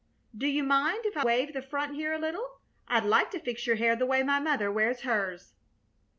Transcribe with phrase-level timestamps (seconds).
[0.35, 2.59] Do you mind if I wave the front here a little?
[2.87, 5.53] I'd like to fix your hair the way my mother wears hers."